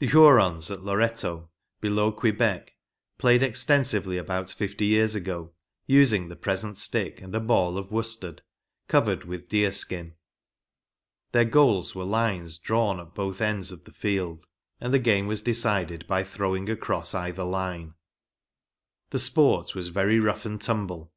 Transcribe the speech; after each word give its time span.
The 0.00 0.08
Ilurons 0.08 0.70
at 0.70 0.82
Loretto, 0.82 1.48
below 1.80 2.12
Quebec, 2.12 2.74
played 3.16 3.42
extensively 3.42 4.18
about 4.18 4.52
fifty 4.52 4.84
years 4.84 5.14
ago, 5.14 5.52
using 5.86 6.28
the 6.28 6.36
present 6.36 6.76
stick 6.76 7.22
and 7.22 7.34
a 7.34 7.40
ball 7.40 7.78
of 7.78 7.90
worsted, 7.90 8.42
covered 8.86 9.24
with 9.24 9.48
deer 9.48 9.72
skin. 9.72 10.12
Their 11.32 11.46
goals 11.46 11.94
were 11.94 12.04
lines 12.04 12.58
drawn 12.58 13.00
at 13.00 13.14
both 13.14 13.40
ends 13.40 13.72
of 13.72 13.84
the 13.84 13.92
field, 13.94 14.46
and 14.78 15.02
game 15.02 15.26
was 15.26 15.40
decided 15.40 16.06
by 16.06 16.22
throwing 16.22 16.68
across 16.68 17.14
either 17.14 17.44
line. 17.44 17.94
The 19.08 19.18
sport 19.18 19.74
was 19.74 19.88
very 19.88 20.20
rough 20.20 20.44
and 20.44 20.60
tumble. 20.60 21.14